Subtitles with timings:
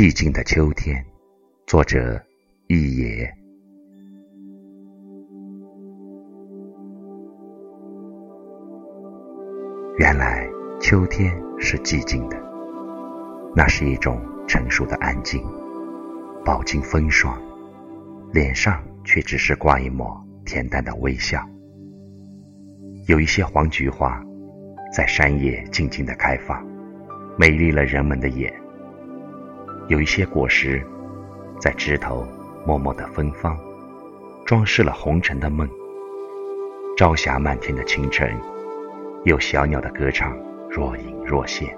[0.00, 1.04] 寂静的秋天，
[1.66, 2.18] 作者
[2.68, 3.30] 一野。
[9.98, 10.48] 原来
[10.80, 12.42] 秋天是寂静的，
[13.54, 14.18] 那是一种
[14.48, 15.44] 成熟的安静，
[16.46, 17.38] 饱经风霜，
[18.32, 21.46] 脸上却只是挂一抹恬淡的微笑。
[23.06, 24.18] 有一些黄菊花，
[24.96, 26.66] 在山野静静的开放，
[27.38, 28.50] 美丽了人们的眼。
[29.90, 30.80] 有一些果实，
[31.58, 32.24] 在枝头
[32.64, 33.58] 默默的芬芳，
[34.46, 35.68] 装饰了红尘的梦。
[36.96, 38.32] 朝霞漫天的清晨，
[39.24, 40.38] 有小鸟的歌唱
[40.70, 41.68] 若隐若现；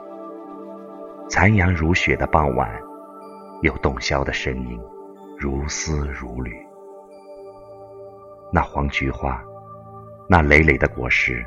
[1.30, 2.70] 残阳如血的傍晚，
[3.62, 4.78] 有洞箫的声音
[5.38, 6.54] 如丝如缕。
[8.52, 9.42] 那黄菊花，
[10.28, 11.42] 那累累的果实，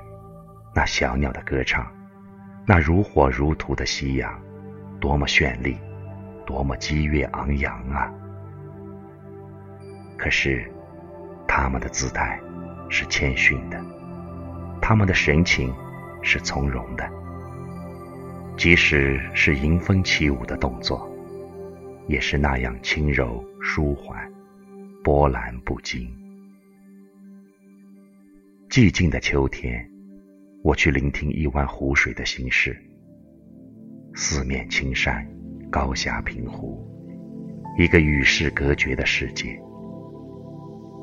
[0.74, 1.86] 那小鸟的歌唱，
[2.66, 4.42] 那如火如荼的夕阳，
[5.00, 5.78] 多么绚丽！
[6.46, 8.14] 多么激越昂扬啊！
[10.18, 10.66] 可是，
[11.48, 12.40] 他们的姿态
[12.90, 13.84] 是谦逊的，
[14.82, 15.74] 他们的神情
[16.22, 17.10] 是从容的，
[18.56, 21.10] 即使是迎风起舞的动作，
[22.08, 24.32] 也是那样轻柔舒缓，
[25.04, 26.10] 波澜不惊。
[28.70, 29.90] 寂静的秋天，
[30.64, 32.76] 我去聆听一湾湖水的心事，
[34.14, 35.35] 四面青山。
[35.70, 36.86] 高峡平湖，
[37.78, 39.60] 一个与世隔绝的世界。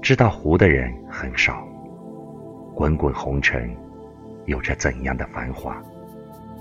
[0.01, 1.67] 知道湖的人很少。
[2.75, 3.71] 滚滚红尘，
[4.47, 5.81] 有着怎样的繁华，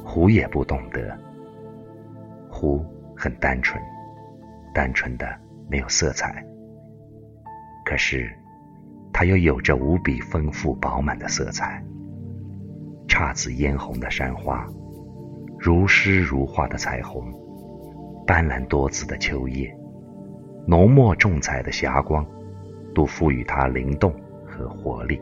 [0.04, 1.18] 湖也不懂得。
[2.50, 2.86] 湖
[3.16, 3.82] 很单纯，
[4.74, 5.26] 单纯的
[5.70, 6.46] 没有色彩。
[7.86, 8.30] 可是，
[9.14, 11.82] 它又有着无比丰富饱满的色彩。
[13.08, 14.68] 姹紫嫣红的山花，
[15.58, 17.34] 如诗如画的彩虹。
[18.32, 19.70] 斑斓多姿的秋叶，
[20.66, 22.26] 浓墨重彩的霞光，
[22.96, 24.16] 都赋予它灵动
[24.48, 25.22] 和活力。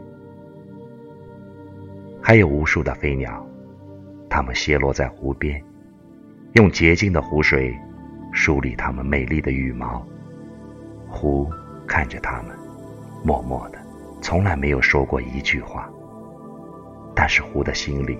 [2.22, 3.44] 还有无数的飞鸟，
[4.30, 5.60] 它们歇落在湖边，
[6.54, 7.76] 用洁净的湖水
[8.32, 10.06] 梳理它们美丽的羽毛。
[11.10, 11.50] 湖
[11.88, 12.56] 看着它们，
[13.24, 13.80] 默默的，
[14.22, 15.90] 从来没有说过一句话。
[17.16, 18.20] 但是湖的心里，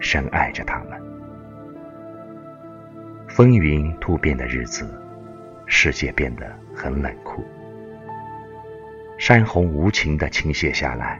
[0.00, 1.00] 深爱着它们。
[3.40, 4.86] 风云突变的日子，
[5.64, 7.42] 世界变得很冷酷。
[9.16, 11.18] 山洪无情的倾泻下来，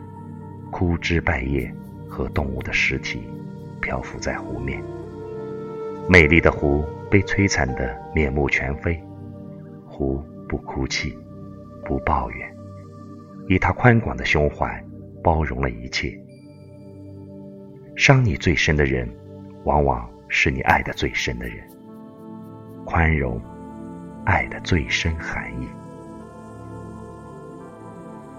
[0.70, 1.74] 枯枝败叶
[2.06, 3.26] 和动物的尸体
[3.80, 4.82] 漂浮在湖面。
[6.10, 9.02] 美丽的湖被摧残得面目全非，
[9.86, 11.16] 湖不哭泣，
[11.86, 12.54] 不抱怨，
[13.48, 14.78] 以它宽广的胸怀
[15.24, 16.14] 包容了一切。
[17.96, 19.08] 伤你最深的人，
[19.64, 21.56] 往往是你爱的最深的人。
[22.90, 23.40] 宽容，
[24.24, 25.68] 爱的最深含义。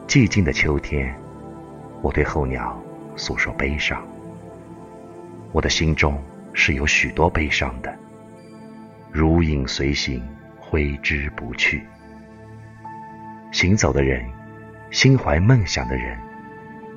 [0.05, 1.15] 寂静的秋天，
[2.01, 2.77] 我对候鸟
[3.15, 4.05] 诉说悲伤。
[5.53, 7.97] 我的心中是有许多悲伤的，
[9.09, 10.21] 如影随形，
[10.59, 11.81] 挥之不去。
[13.53, 14.21] 行走的人，
[14.91, 16.19] 心怀梦想的人，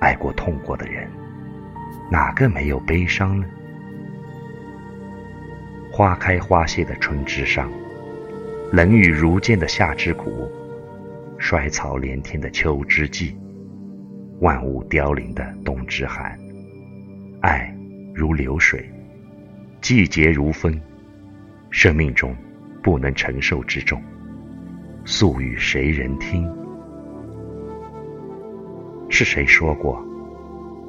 [0.00, 1.08] 爱过痛过的人，
[2.10, 3.46] 哪个没有悲伤呢？
[5.96, 7.70] 花开花谢的春之上，
[8.72, 10.50] 冷雨如剑的夏之谷，
[11.38, 13.32] 衰草连天的秋之际，
[14.40, 16.36] 万物凋零的冬之寒。
[17.42, 17.72] 爱
[18.12, 18.90] 如流水，
[19.80, 20.76] 季节如风，
[21.70, 22.34] 生命中
[22.82, 24.02] 不能承受之重，
[25.04, 26.44] 诉与谁人听？
[29.08, 30.04] 是谁说过，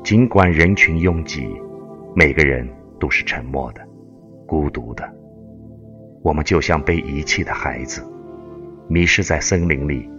[0.04, 1.48] 尽管人群拥挤，
[2.16, 2.68] 每个人
[3.00, 3.88] 都是沉默的。
[4.46, 5.10] 孤独的，
[6.22, 8.04] 我们就像被遗弃的孩子，
[8.88, 10.10] 迷失在森林里。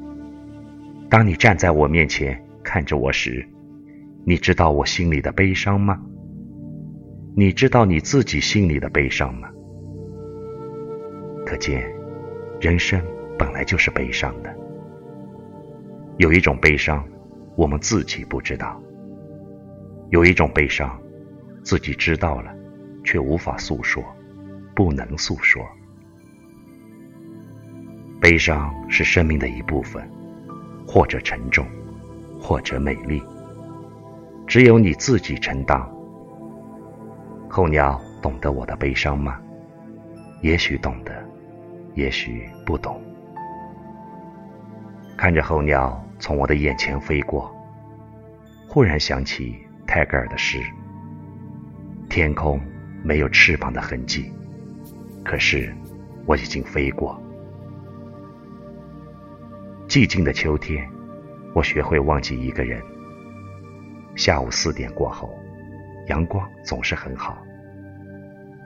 [1.08, 3.46] 当你站在我面前看着我时，
[4.24, 6.00] 你知道我心里的悲伤吗？
[7.36, 9.48] 你知道你自己心里的悲伤吗？
[11.44, 11.88] 可见，
[12.60, 13.00] 人生
[13.38, 14.52] 本来就是悲伤的。
[16.16, 17.06] 有一种悲伤，
[17.56, 18.80] 我们自己不知道；
[20.10, 20.98] 有一种悲伤，
[21.62, 22.52] 自己知道了，
[23.04, 24.02] 却无法诉说。
[24.76, 25.66] 不能诉说，
[28.20, 30.06] 悲伤是生命的一部分，
[30.86, 31.66] 或者沉重，
[32.38, 33.22] 或者美丽，
[34.46, 35.82] 只有你自己承担。
[37.48, 39.40] 候鸟懂得我的悲伤吗？
[40.42, 41.26] 也许懂得，
[41.94, 43.02] 也许不懂。
[45.16, 47.50] 看着候鸟从我的眼前飞过，
[48.68, 49.56] 忽然想起
[49.86, 50.60] 泰戈尔的诗：
[52.10, 52.60] 天空
[53.02, 54.30] 没有翅膀的痕迹。
[55.26, 55.74] 可是，
[56.24, 57.20] 我已经飞过。
[59.88, 60.88] 寂静的秋天，
[61.52, 62.80] 我学会忘记一个人。
[64.14, 65.28] 下午四点过后，
[66.06, 67.36] 阳光总是很好。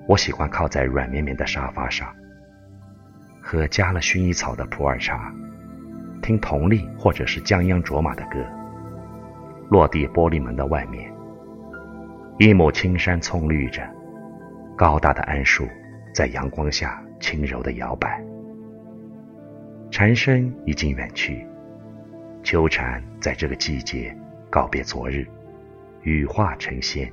[0.07, 2.15] 我喜欢靠在软绵绵的沙发上，
[3.41, 5.33] 喝加了薰衣草的普洱茶，
[6.21, 8.39] 听佟丽或者是江央卓玛的歌。
[9.71, 11.11] 落地玻璃门的外面，
[12.39, 13.83] 一抹青山葱绿着，
[14.77, 15.67] 高大的桉树
[16.13, 18.23] 在阳光下轻柔的摇摆。
[19.91, 21.47] 蝉声已经远去，
[22.43, 24.17] 秋蝉在这个季节
[24.49, 25.27] 告别昨日，
[26.03, 27.11] 羽化成仙。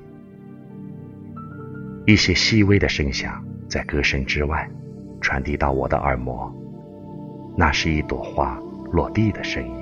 [2.06, 4.68] 一些细微的声响在歌声之外
[5.20, 6.50] 传递到我的耳膜，
[7.56, 8.58] 那是一朵花
[8.92, 9.74] 落地的声音。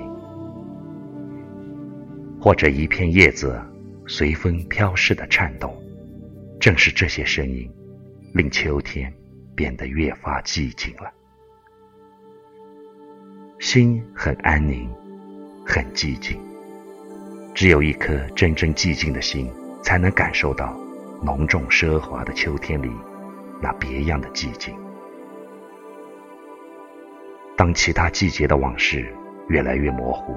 [2.39, 3.61] 或者一片叶子
[4.07, 5.75] 随风飘逝的颤动，
[6.59, 7.69] 正是这些声音，
[8.37, 9.11] 令秋天
[9.55, 11.11] 变得越发寂静了。
[13.57, 14.87] 心很安宁，
[15.65, 16.39] 很寂静。
[17.55, 19.51] 只有一颗真正寂静的心，
[19.81, 20.77] 才能感受到
[21.23, 22.91] 浓重奢华的秋天里
[23.59, 24.77] 那别样的寂静。
[27.55, 29.11] 当其他季节的往事
[29.49, 30.35] 越来越模糊。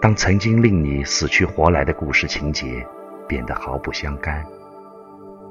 [0.00, 2.86] 当曾经令你死去活来的故事情节
[3.26, 4.46] 变得毫不相干，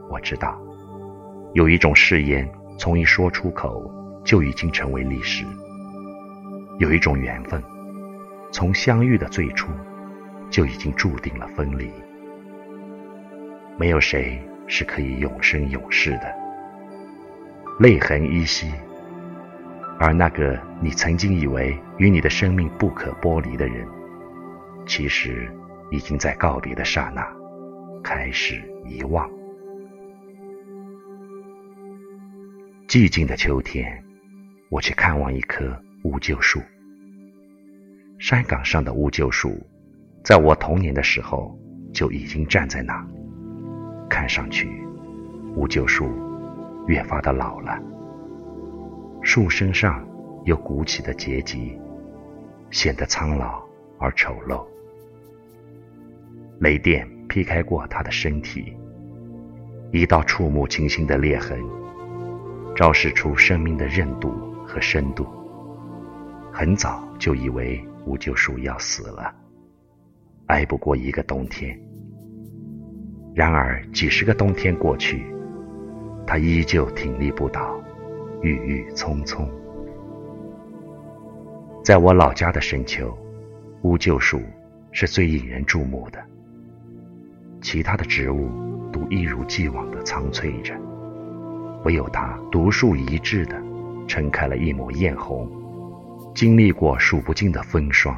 [0.09, 0.57] 我知道，
[1.57, 3.91] 有一种誓言从一说出口
[4.23, 5.43] 就已经成为历史；
[6.77, 7.59] 有一种缘分，
[8.51, 9.67] 从相遇的最初
[10.51, 11.89] 就已经注定了分离。
[13.75, 16.31] 没有谁是可以永生永世的，
[17.79, 18.71] 泪痕依稀，
[19.97, 23.83] 而那个你曾经以为与你的生命不可剥离的人。
[24.85, 25.51] 其实，
[25.89, 27.27] 已经在告别的刹那，
[28.03, 29.27] 开始遗忘。
[32.87, 34.01] 寂静的秋天，
[34.69, 36.61] 我去看望一棵乌桕树。
[38.17, 39.59] 山岗上的乌桕树，
[40.23, 41.53] 在我童年的时候
[41.93, 43.05] 就已经站在那。
[44.09, 44.69] 看上去，
[45.57, 46.09] 乌桕树
[46.87, 47.77] 越发的老了，
[49.21, 50.07] 树身上
[50.45, 51.77] 有鼓起的结节，
[52.71, 53.61] 显得苍老
[53.99, 54.65] 而丑陋。
[56.61, 58.73] 雷电劈开过他的身体，
[59.91, 61.61] 一道触目惊心的裂痕，
[62.77, 64.31] 昭示出生命的韧度
[64.63, 65.25] 和深度。
[66.53, 69.33] 很早就以为乌桕树要死了，
[70.45, 71.75] 挨不过一个冬天。
[73.33, 75.25] 然而几十个冬天过去，
[76.27, 77.81] 它依旧挺立不倒，
[78.43, 79.49] 郁郁葱葱。
[81.83, 83.11] 在我老家的深秋，
[83.81, 84.39] 乌桕树
[84.91, 86.23] 是最引人注目的。
[87.59, 88.51] 其他的植物
[88.91, 90.75] 都一如既往的苍翠着，
[91.87, 93.55] 唯有它独树一帜的
[94.09, 95.49] 撑开了一抹艳红。
[96.35, 98.13] 经历过数不尽的风霜，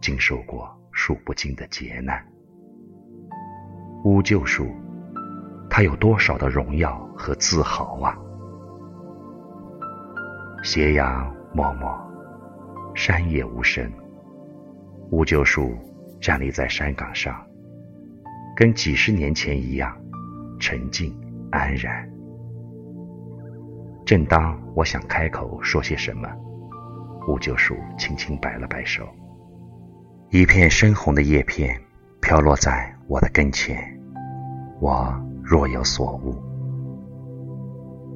[0.00, 2.18] 经受过数不尽的劫难。
[4.04, 4.74] 乌桕树，
[5.68, 8.16] 它有多少的荣耀和自豪啊！
[10.64, 11.86] 斜阳脉脉，
[12.94, 13.92] 山野无声。
[15.10, 15.76] 乌桕树
[16.22, 17.38] 站立在山岗上。
[18.56, 19.94] 跟几十年前一样，
[20.58, 21.14] 沉静
[21.50, 22.17] 安然。
[24.08, 26.26] 正当我想开口说些什么，
[27.28, 29.06] 乌桕树轻轻摆了摆手，
[30.30, 31.78] 一片深红的叶片
[32.18, 33.76] 飘落在我的跟前，
[34.80, 36.34] 我若有所悟。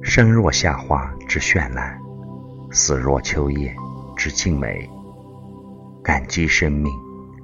[0.01, 1.95] 生若夏花之绚烂，
[2.71, 3.71] 死若秋叶
[4.17, 4.89] 之静美。
[6.03, 6.91] 感激生命，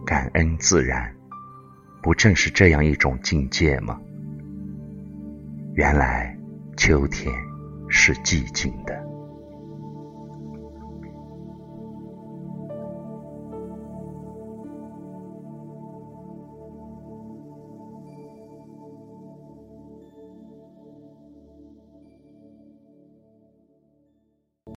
[0.08, 1.16] 感恩自然。
[2.02, 4.02] 不正是这样一种境界吗？
[5.76, 6.36] 原来，
[6.76, 7.32] 秋天
[7.90, 8.99] 是寂静的。